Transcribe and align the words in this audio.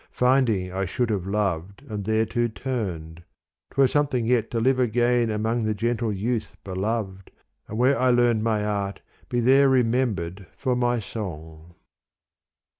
Finding 0.09 0.73
I 0.73 0.85
should 0.85 1.11
have 1.11 1.27
loved 1.27 1.83
and 1.87 2.05
thereto 2.05 2.47
turned. 2.47 3.17
'T 3.17 3.23
were 3.77 3.87
something 3.87 4.25
yet 4.25 4.49
to 4.49 4.59
live 4.59 4.79
again 4.79 5.29
among 5.29 5.61
The 5.63 5.75
gentle 5.75 6.11
youth 6.11 6.57
beloved 6.63 7.29
and 7.67 7.77
where 7.77 7.99
I 7.99 8.09
learned 8.09 8.43
My 8.43 8.65
art 8.65 9.01
be 9.29 9.41
there 9.41 9.69
remembered 9.69 10.47
for 10.55 10.75
my 10.75 10.97
song. 10.97 11.75